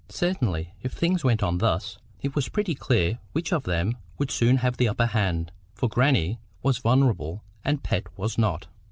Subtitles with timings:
[0.09, 4.57] Certainly, if things went on thus, it was pretty clear which of them would soon
[4.57, 8.65] have the upper hand, for grannie was vulnerable, and Pet was not.